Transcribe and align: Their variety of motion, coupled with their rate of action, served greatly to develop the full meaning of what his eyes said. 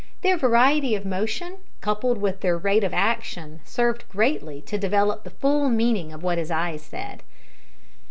Their 0.21 0.35
variety 0.35 0.95
of 0.95 1.05
motion, 1.05 1.57
coupled 1.79 2.17
with 2.17 2.41
their 2.41 2.57
rate 2.57 2.83
of 2.83 2.91
action, 2.91 3.59
served 3.63 4.09
greatly 4.09 4.59
to 4.61 4.79
develop 4.79 5.23
the 5.23 5.29
full 5.29 5.69
meaning 5.69 6.11
of 6.11 6.23
what 6.23 6.39
his 6.39 6.49
eyes 6.49 6.81
said. 6.81 7.21